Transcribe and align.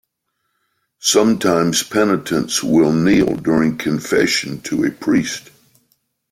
Sometimes 1.01 1.83
penitents 1.83 2.63
will 2.63 2.91
kneel 2.91 3.35
during 3.35 3.77
confession 3.77 4.59
to 4.61 4.83
a 4.83 4.89
priest. 4.89 5.51